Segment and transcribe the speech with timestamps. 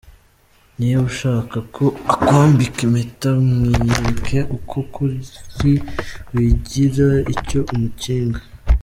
[0.77, 5.19] Niba ushaka ko akwambika impeta mwiyereke uko ukuri
[6.33, 8.41] wigira icyo umukinga.